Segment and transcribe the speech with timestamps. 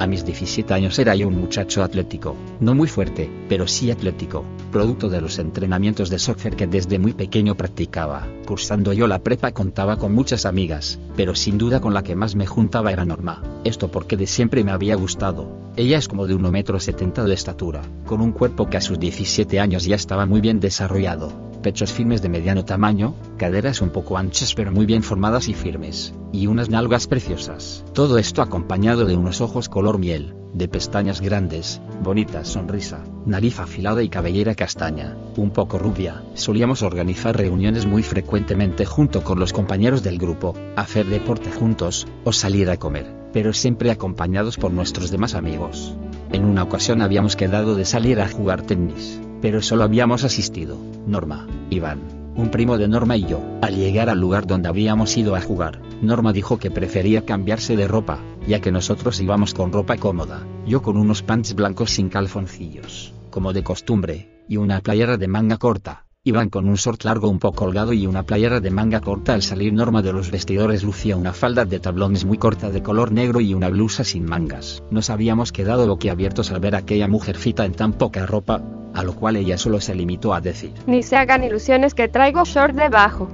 [0.00, 4.44] A mis 17 años era yo un muchacho atlético, no muy fuerte, pero sí atlético,
[4.72, 8.26] producto de los entrenamientos de soccer que desde muy pequeño practicaba.
[8.44, 12.34] Cursando yo la prepa contaba con muchas amigas, pero sin duda con la que más
[12.34, 13.42] me juntaba era Norma.
[13.62, 15.48] Esto porque de siempre me había gustado.
[15.76, 19.60] Ella es como de 1,70 metro de estatura, con un cuerpo que a sus 17
[19.60, 24.54] años ya estaba muy bien desarrollado, pechos firmes de mediano tamaño, caderas un poco anchas
[24.54, 27.86] pero muy bien formadas y firmes, y unas nalgas preciosas.
[27.94, 34.02] Todo esto acompañado de unos ojos color miel, de pestañas grandes, bonita sonrisa, nariz afilada
[34.02, 36.22] y cabellera castaña, un poco rubia.
[36.34, 42.32] Solíamos organizar reuniones muy frecuentemente junto con los compañeros del grupo, hacer deporte juntos, o
[42.34, 45.96] salir a comer, pero siempre acompañados por nuestros demás amigos.
[46.30, 51.46] En una ocasión habíamos quedado de salir a jugar tenis, pero solo habíamos asistido, Norma,
[51.70, 52.00] Iván,
[52.36, 53.40] un primo de Norma y yo.
[53.62, 57.88] Al llegar al lugar donde habíamos ido a jugar, Norma dijo que prefería cambiarse de
[57.88, 63.14] ropa, ya que nosotros íbamos con ropa cómoda, yo con unos pants blancos sin calzoncillos,
[63.30, 66.03] como de costumbre, y una playera de manga corta.
[66.26, 69.42] Iván con un short largo un poco colgado y una playera de manga corta al
[69.42, 73.42] salir Norma de los vestidores lucía una falda de tablones muy corta de color negro
[73.42, 74.82] y una blusa sin mangas.
[74.90, 78.62] Nos habíamos quedado boquiabiertos al ver a aquella mujercita en tan poca ropa,
[78.94, 80.72] a lo cual ella solo se limitó a decir.
[80.86, 83.28] Ni se hagan ilusiones que traigo short debajo.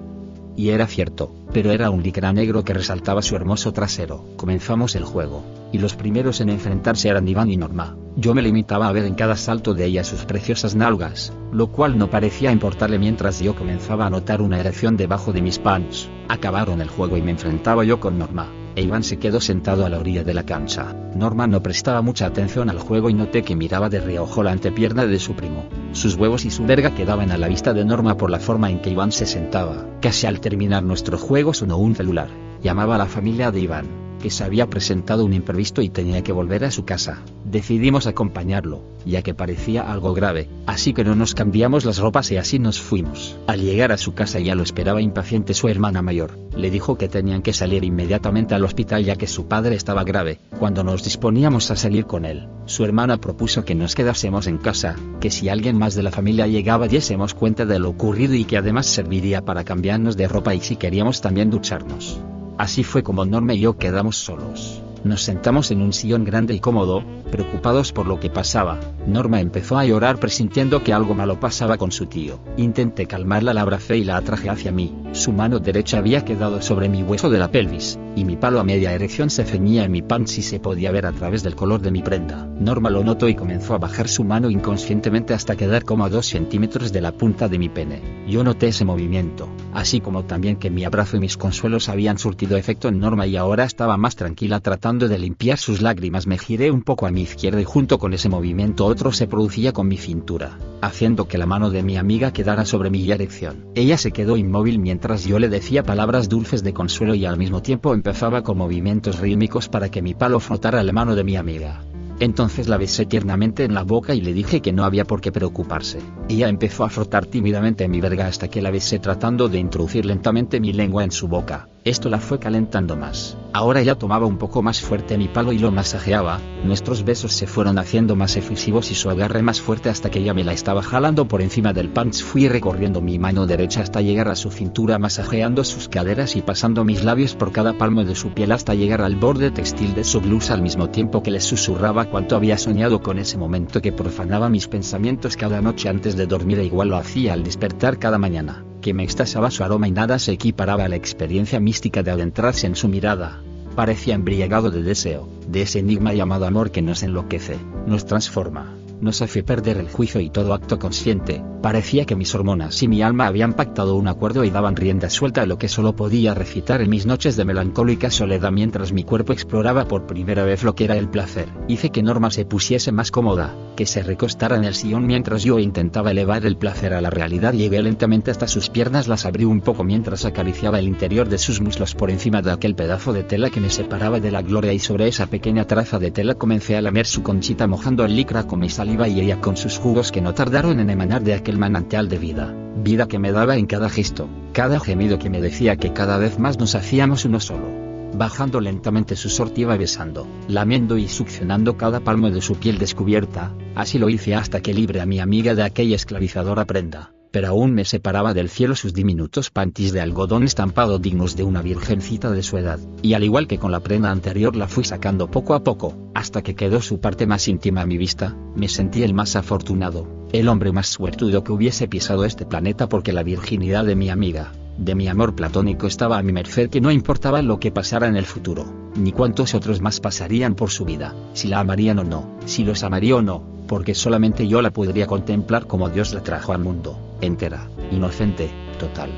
[0.57, 4.25] Y era cierto, pero era un licra negro que resaltaba su hermoso trasero.
[4.37, 7.97] Comenzamos el juego, y los primeros en enfrentarse eran Iván y Norma.
[8.17, 11.97] Yo me limitaba a ver en cada salto de ella sus preciosas nalgas, lo cual
[11.97, 16.09] no parecía importarle mientras yo comenzaba a notar una erección debajo de mis pants.
[16.29, 19.89] Acabaron el juego y me enfrentaba yo con Norma e Iván se quedó sentado a
[19.89, 20.95] la orilla de la cancha.
[21.15, 25.07] Norma no prestaba mucha atención al juego y noté que miraba de reojo la antepierna
[25.07, 25.65] de su primo.
[25.93, 28.81] Sus huevos y su verga quedaban a la vista de Norma por la forma en
[28.81, 29.87] que Iván se sentaba.
[30.01, 32.29] Casi al terminar nuestro juego sonó un celular.
[32.63, 36.33] Llamaba a la familia de Iván que se había presentado un imprevisto y tenía que
[36.33, 37.23] volver a su casa.
[37.45, 42.37] Decidimos acompañarlo, ya que parecía algo grave, así que no nos cambiamos las ropas y
[42.37, 43.37] así nos fuimos.
[43.49, 46.39] Al llegar a su casa ya lo esperaba impaciente su hermana mayor.
[46.57, 50.39] Le dijo que tenían que salir inmediatamente al hospital ya que su padre estaba grave.
[50.59, 54.97] Cuando nos disponíamos a salir con él, su hermana propuso que nos quedásemos en casa,
[55.21, 58.57] que si alguien más de la familia llegaba diésemos cuenta de lo ocurrido y que
[58.57, 62.21] además serviría para cambiarnos de ropa y si queríamos también ducharnos.
[62.61, 64.83] Así fue como Norma y yo quedamos solos.
[65.03, 68.79] Nos sentamos en un sillón grande y cómodo, preocupados por lo que pasaba.
[69.07, 72.39] Norma empezó a llorar presintiendo que algo malo pasaba con su tío.
[72.59, 74.95] Intenté calmarla, la abracé y la atraje hacia mí.
[75.13, 78.65] Su mano derecha había quedado sobre mi hueso de la pelvis, y mi palo a
[78.65, 81.81] media erección se ceñía en mi pants y se podía ver a través del color
[81.81, 82.47] de mi prenda.
[82.61, 86.27] Norma lo notó y comenzó a bajar su mano inconscientemente hasta quedar como a dos
[86.27, 88.03] centímetros de la punta de mi pene.
[88.29, 92.59] Yo noté ese movimiento, así como también que mi abrazo y mis consuelos habían surtido
[92.59, 96.27] efecto en Norma y ahora estaba más tranquila tratando de limpiar sus lágrimas.
[96.27, 99.73] Me giré un poco a mi izquierda y junto con ese movimiento otro se producía
[99.73, 103.67] con mi cintura, haciendo que la mano de mi amiga quedara sobre mi erección.
[103.75, 107.63] Ella se quedó inmóvil mientras yo le decía palabras dulces de consuelo y al mismo
[107.63, 111.83] tiempo empezaba con movimientos rítmicos para que mi palo frotara la mano de mi amiga.
[112.21, 115.33] Entonces la besé tiernamente en la boca y le dije que no había por qué
[115.33, 116.01] preocuparse.
[116.29, 120.61] Ella empezó a frotar tímidamente mi verga hasta que la besé tratando de introducir lentamente
[120.61, 121.71] mi lengua en su boca.
[121.83, 123.39] Esto la fue calentando más.
[123.55, 127.47] Ahora ella tomaba un poco más fuerte mi palo y lo masajeaba, nuestros besos se
[127.47, 130.83] fueron haciendo más efusivos y su agarre más fuerte hasta que ella me la estaba
[130.83, 132.23] jalando por encima del pants.
[132.23, 136.85] Fui recorriendo mi mano derecha hasta llegar a su cintura masajeando sus caderas y pasando
[136.85, 140.21] mis labios por cada palmo de su piel hasta llegar al borde textil de su
[140.21, 144.51] blusa al mismo tiempo que le susurraba cuánto había soñado con ese momento que profanaba
[144.51, 148.67] mis pensamientos cada noche antes de dormir e igual lo hacía al despertar cada mañana
[148.81, 152.67] que me extasaba su aroma y nada se equiparaba a la experiencia mística de adentrarse
[152.67, 153.43] en su mirada.
[153.77, 159.23] Parecía embriagado de deseo, de ese enigma llamado amor que nos enloquece, nos transforma, nos
[159.23, 161.43] hace perder el juicio y todo acto consciente.
[161.63, 165.43] Parecía que mis hormonas y mi alma habían pactado un acuerdo y daban rienda suelta
[165.43, 169.33] a lo que solo podía recitar en mis noches de melancólica soledad mientras mi cuerpo
[169.33, 171.49] exploraba por primera vez lo que era el placer.
[171.69, 175.59] Hice que Norma se pusiese más cómoda, que se recostara en el sillón mientras yo
[175.59, 177.55] intentaba elevar el placer a la realidad.
[177.55, 181.63] Llegué lentamente hasta sus piernas, las abrí un poco mientras acariciaba el interior de sus
[181.63, 184.81] muslos por encima de aquel pedazo de tela que me separaba de la gloria y
[184.81, 188.59] sobre esa pequeña traza de tela comencé a lamer su conchita mojando el licra con
[188.59, 192.11] mi saliva y ella con sus jugos que no tardaron en emanar de aquel manantial
[192.11, 192.55] de vida,
[192.85, 196.39] vida que me daba en cada gesto, cada gemido que me decía que cada vez
[196.39, 197.81] más nos hacíamos uno solo
[198.13, 203.99] bajando lentamente su sortiva besando, lamiendo y succionando cada palmo de su piel descubierta, así
[203.99, 207.85] lo hice hasta que libre a mi amiga de aquella esclavizadora prenda, pero aún me
[207.85, 212.59] separaba del cielo sus diminutos pantis de algodón estampado dignos de una virgencita de su
[212.59, 215.97] edad, y al igual que con la prenda anterior la fui sacando poco a poco,
[216.15, 220.07] hasta que quedó su parte más íntima a mi vista, me sentí el más afortunado,
[220.33, 224.53] el hombre más suertudo que hubiese pisado este planeta porque la virginidad de mi amiga,
[224.77, 228.17] de mi amor platónico estaba a mi merced que no importaba lo que pasara en
[228.17, 228.65] el futuro,
[228.97, 232.83] ni cuántos otros más pasarían por su vida, si la amarían o no, si los
[232.83, 236.99] amaría o no, porque solamente yo la podría contemplar como Dios la trajo al mundo,
[237.21, 238.51] entera, inocente,
[238.81, 239.13] total.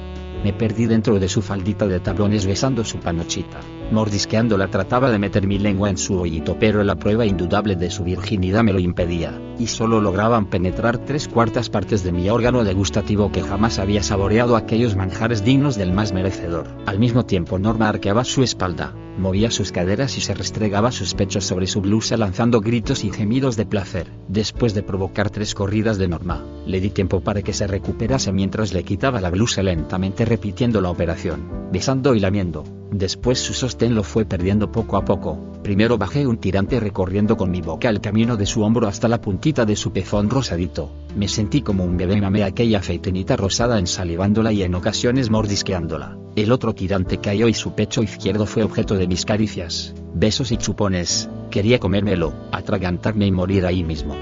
[0.45, 3.61] Me perdí dentro de su faldita de tablones besando su panochita,
[3.93, 8.05] mordisqueándola trataba de meter mi lengua en su hoyito pero la prueba indudable de su
[8.05, 13.31] virginidad me lo impedía, y solo lograban penetrar tres cuartas partes de mi órgano degustativo
[13.31, 16.67] que jamás había saboreado aquellos manjares dignos del más merecedor.
[16.87, 21.45] Al mismo tiempo Norma arqueaba su espalda, movía sus caderas y se restregaba sus pechos
[21.45, 24.09] sobre su blusa lanzando gritos y gemidos de placer.
[24.29, 28.73] Después de provocar tres corridas de Norma, le di tiempo para que se recuperase mientras
[28.73, 32.82] le quitaba la blusa lentamente repitiendo la operación, besando y lamiendo.
[32.93, 35.39] Después su sostén lo fue perdiendo poco a poco.
[35.63, 39.19] Primero bajé un tirante recorriendo con mi boca el camino de su hombro hasta la
[39.19, 40.93] puntita de su pezón rosadito.
[41.17, 46.19] Me sentí como un bebé mamé aquella feitenita rosada ensalivándola y en ocasiones mordisqueándola.
[46.37, 50.59] El otro tirante cayó y su pecho izquierdo fue objeto de mis caricias, besos y
[50.59, 51.31] chupones.
[51.51, 54.15] Quería comérmelo, atragantarme y morir ahí mismo.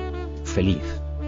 [0.44, 0.78] Feliz.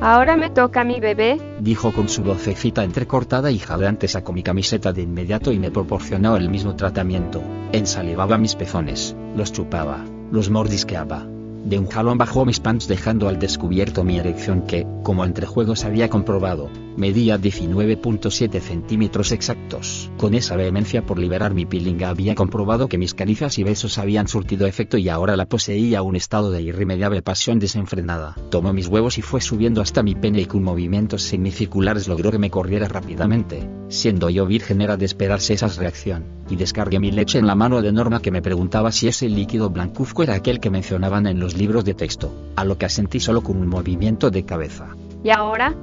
[0.05, 4.43] Ahora me toca a mi bebé, dijo con su vocecita entrecortada y jadeante sacó mi
[4.43, 7.41] camiseta de inmediato y me proporcionó el mismo tratamiento.
[7.71, 11.25] Ensalivaba mis pezones, los chupaba, los mordisqueaba,
[11.65, 15.85] de un jalón bajó mis pants dejando al descubierto mi erección que, como entre juegos
[15.85, 20.11] había comprobado, medía 19.7 centímetros exactos.
[20.17, 24.29] Con esa vehemencia por liberar mi pilinga había comprobado que mis caricias y besos habían
[24.29, 28.37] surtido efecto y ahora la poseía un estado de irremediable pasión desenfrenada.
[28.51, 32.39] Tomó mis huevos y fue subiendo hasta mi pene y con movimientos semicirculares logró que
[32.39, 33.69] me corriera rápidamente.
[33.89, 37.81] Siendo yo virgen era de esperarse esa reacción, y descargué mi leche en la mano
[37.81, 41.57] de Norma que me preguntaba si ese líquido blancuzco era aquel que mencionaban en los
[41.57, 44.95] libros de texto, a lo que asentí solo con un movimiento de cabeza.
[45.25, 45.75] ¿y ahora?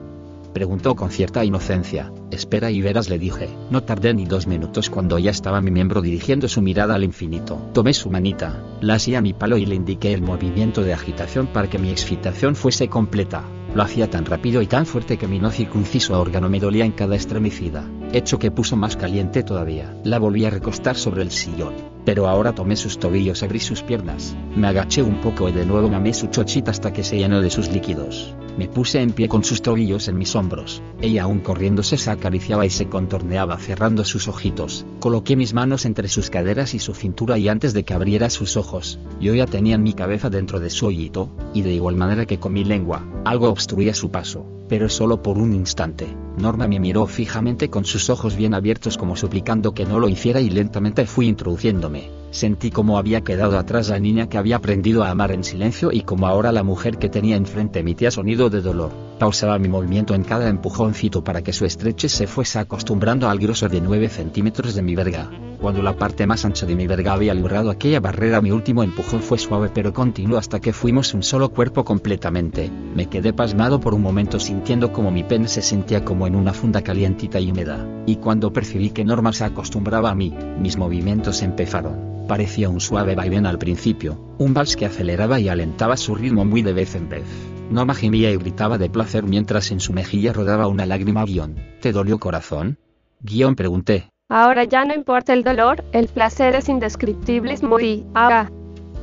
[0.54, 2.12] Preguntó con cierta inocencia.
[2.31, 3.50] Espera y verás, le dije.
[3.69, 7.57] No tardé ni dos minutos cuando ya estaba mi miembro dirigiendo su mirada al infinito.
[7.74, 11.48] Tomé su manita, la hacía a mi palo y le indiqué el movimiento de agitación
[11.48, 13.44] para que mi excitación fuese completa.
[13.75, 16.92] Lo hacía tan rápido y tan fuerte que mi no circunciso órgano me dolía en
[16.92, 19.94] cada estremecida, hecho que puso más caliente todavía.
[20.04, 21.74] La volví a recostar sobre el sillón,
[22.04, 25.88] pero ahora tomé sus tobillos, abrí sus piernas, me agaché un poco y de nuevo
[25.88, 28.33] mamé su chochita hasta que se llenó de sus líquidos.
[28.59, 30.81] Me puse en pie con sus tobillos en mis hombros.
[31.00, 34.85] Ella aún corriéndose se acariciaba y se contorneaba cerrando sus ojitos.
[35.00, 38.57] Coloqué mis manos entre sus caderas y su cintura y antes de que abriera sus
[38.57, 42.38] ojos, yo ya tenía mi cabeza dentro de su hoyito, y de igual manera que
[42.38, 46.07] con mi lengua, algo obstruía su paso, pero solo por un instante.
[46.38, 50.40] Norma me miró fijamente con sus ojos bien abiertos como suplicando que no lo hiciera
[50.40, 52.11] y lentamente fui introduciéndome.
[52.31, 56.02] Sentí como había quedado atrás la niña que había aprendido a amar en silencio y
[56.02, 58.92] como ahora la mujer que tenía enfrente emitía sonido de dolor.
[59.18, 63.71] Pausaba mi movimiento en cada empujoncito para que su estrechez se fuese acostumbrando al grosor
[63.71, 65.30] de 9 centímetros de mi verga.
[65.59, 69.21] Cuando la parte más ancha de mi verga había librado aquella barrera mi último empujón
[69.21, 72.71] fue suave pero continuo hasta que fuimos un solo cuerpo completamente.
[72.95, 76.54] Me quedé pasmado por un momento sintiendo como mi pene se sentía como en una
[76.54, 81.42] funda calientita y húmeda, y cuando percibí que Norma se acostumbraba a mí, mis movimientos
[81.42, 82.25] empezaron.
[82.30, 86.61] Parecía un suave vaivén al principio, un vals que aceleraba y alentaba su ritmo muy
[86.61, 87.25] de vez en vez.
[87.69, 91.56] Norma gemía y gritaba de placer mientras en su mejilla rodaba una lágrima guion.
[91.81, 92.78] ¿Te dolió corazón?
[93.21, 94.09] Guión pregunté.
[94.31, 98.06] Ahora ya no importa el dolor, el placer es indescriptible, es muy...
[98.14, 98.48] Ah,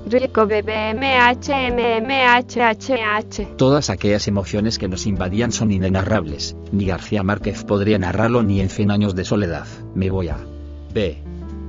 [0.08, 1.96] rico bebé MHMMHHH.
[3.56, 8.70] Todas aquellas emociones que nos invadían son inenarrables, ni García Márquez podría narrarlo ni en
[8.70, 9.66] 100 años de soledad.
[9.96, 10.38] Me voy a...
[10.94, 11.20] B.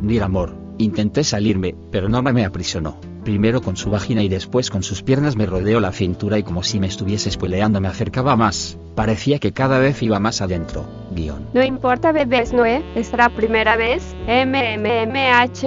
[0.04, 0.54] Ni amor.
[0.78, 3.00] Intenté salirme, pero Norma me aprisionó.
[3.27, 6.63] Primero con su vagina y después con sus piernas me rodeó la cintura y como
[6.63, 8.77] si me estuviese spoileando me acercaba más.
[8.96, 10.86] Parecía que cada vez iba más adentro.
[11.12, 11.46] Guión.
[11.53, 12.86] No importa bebés, ¿no es?
[12.96, 14.15] ¿Es la primera vez?
[14.27, 15.65] MMMHH.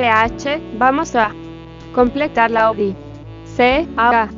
[0.79, 1.35] Vamos a
[1.95, 2.97] completar la ODI.
[3.45, 3.87] C.
[3.95, 4.31] A.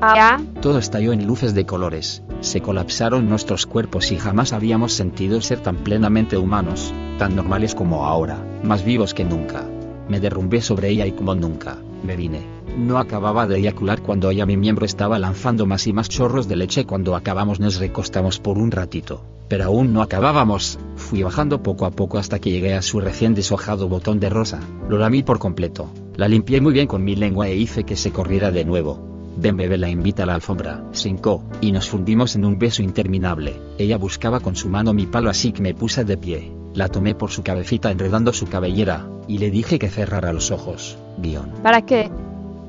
[0.00, 5.42] Ah, Todo estalló en luces de colores, se colapsaron nuestros cuerpos y jamás habíamos sentido
[5.42, 9.62] ser tan plenamente humanos, tan normales como ahora, más vivos que nunca.
[10.08, 12.51] Me derrumbé sobre ella y como nunca, me vine.
[12.76, 16.56] No acababa de eyacular cuando ella mi miembro estaba lanzando más y más chorros de
[16.56, 19.22] leche cuando acabamos nos recostamos por un ratito.
[19.48, 23.34] Pero aún no acabábamos, fui bajando poco a poco hasta que llegué a su recién
[23.34, 27.48] deshojado botón de rosa, lo lamí por completo, la limpié muy bien con mi lengua
[27.48, 29.12] e hice que se corriera de nuevo.
[29.36, 33.60] Ven bebé la invita a la alfombra, hincó, y nos fundimos en un beso interminable.
[33.76, 36.52] Ella buscaba con su mano mi palo así que me puse de pie.
[36.74, 40.96] La tomé por su cabecita enredando su cabellera, y le dije que cerrara los ojos.
[41.18, 41.50] Guión.
[41.62, 42.10] ¿para qué?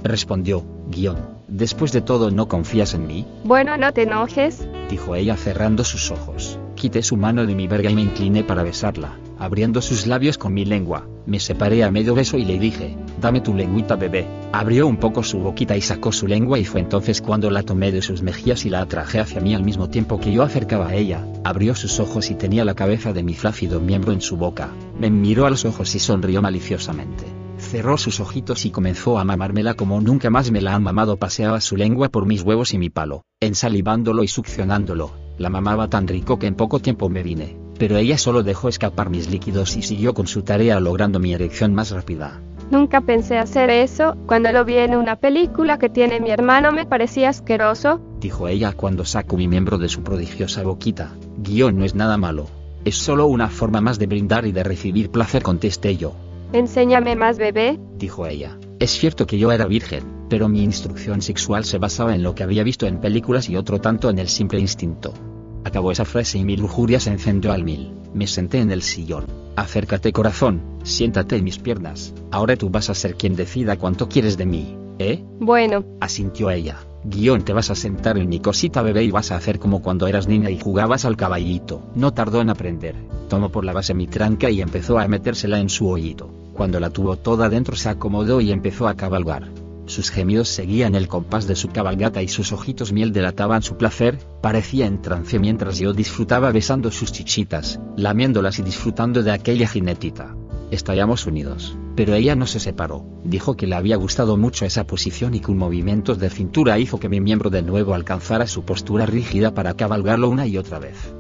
[0.03, 1.17] Respondió, guion.
[1.47, 4.67] Después de todo no confías en mí, Bueno, no te enojes.
[4.89, 6.59] dijo ella cerrando sus ojos.
[6.75, 10.53] Quité su mano de mi verga y me incliné para besarla, abriendo sus labios con
[10.53, 11.07] mi lengua.
[11.25, 14.25] Me separé a medio beso y le dije, dame tu lengüita bebé.
[14.51, 17.91] Abrió un poco su boquita y sacó su lengua y fue entonces cuando la tomé
[17.93, 20.95] de sus mejillas y la atraje hacia mí al mismo tiempo que yo acercaba a
[20.95, 21.25] ella.
[21.45, 24.69] Abrió sus ojos y tenía la cabeza de mi flácido miembro en su boca.
[24.99, 27.23] Me miró a los ojos y sonrió maliciosamente.
[27.73, 31.17] Cerró sus ojitos y comenzó a mamármela como nunca más me la han mamado.
[31.17, 35.09] Paseaba su lengua por mis huevos y mi palo, ensalivándolo y succionándolo.
[35.39, 37.57] La mamaba tan rico que en poco tiempo me vine.
[37.79, 41.73] Pero ella solo dejó escapar mis líquidos y siguió con su tarea logrando mi erección
[41.73, 42.43] más rápida.
[42.69, 44.17] Nunca pensé hacer eso.
[44.27, 47.99] Cuando lo vi en una película que tiene mi hermano me parecía asqueroso.
[48.19, 51.15] Dijo ella cuando sacó mi miembro de su prodigiosa boquita.
[51.39, 52.45] Guión no es nada malo.
[52.85, 56.13] Es solo una forma más de brindar y de recibir placer, contesté yo.
[56.53, 57.79] Enséñame más, bebé.
[57.97, 58.59] dijo ella.
[58.79, 62.43] Es cierto que yo era virgen, pero mi instrucción sexual se basaba en lo que
[62.43, 65.13] había visto en películas y otro tanto en el simple instinto.
[65.63, 67.93] Acabó esa frase y mi lujuria se encendió al mil.
[68.13, 69.25] Me senté en el sillón.
[69.55, 72.13] Acércate corazón, siéntate en mis piernas.
[72.29, 75.23] Ahora tú vas a ser quien decida cuánto quieres de mí, ¿eh?
[75.39, 76.77] Bueno, Asintió ella.
[77.05, 80.07] Guión te vas a sentar en mi cosita bebé y vas a hacer como cuando
[80.07, 81.81] eras niña y jugabas al caballito.
[81.95, 82.95] No tardó en aprender.
[83.27, 86.42] Tomó por la base mi tranca y empezó a metérsela en su oído.
[86.53, 89.49] Cuando la tuvo toda dentro se acomodó y empezó a cabalgar.
[89.85, 94.17] Sus gemidos seguían el compás de su cabalgata y sus ojitos miel delataban su placer,
[94.41, 100.35] parecía en trance mientras yo disfrutaba besando sus chichitas, lamiéndolas y disfrutando de aquella jinetita.
[100.71, 105.35] Estallamos unidos, pero ella no se separó, dijo que le había gustado mucho esa posición
[105.35, 109.53] y con movimientos de cintura hizo que mi miembro de nuevo alcanzara su postura rígida
[109.53, 111.13] para cabalgarlo una y otra vez.